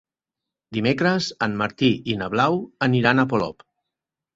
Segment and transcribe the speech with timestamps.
[0.77, 2.61] Dimecres en Martí i na Blau
[2.91, 3.73] aniran a Polop.